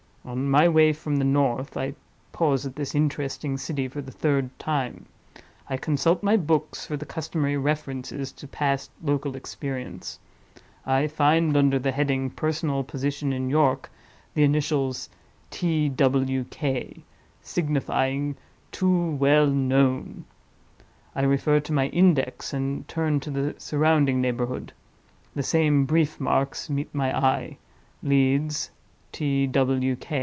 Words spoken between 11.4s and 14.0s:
under the heading, 'Personal position in York,'